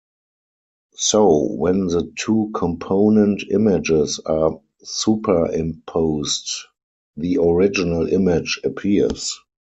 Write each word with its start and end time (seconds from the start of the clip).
So, 0.97 1.43
when 1.43 1.85
the 1.85 2.11
two 2.17 2.49
component 2.55 3.43
images 3.51 4.19
are 4.25 4.59
superimposed, 4.83 6.49
the 7.17 7.37
original 7.37 8.07
image 8.11 8.59
appears. 8.63 9.39